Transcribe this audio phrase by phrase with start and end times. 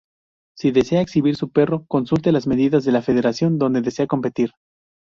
[0.57, 4.49] Si desea exhibir su perro, consulte las medidas de la federación donde desea competir.